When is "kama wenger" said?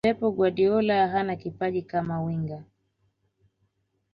1.81-2.63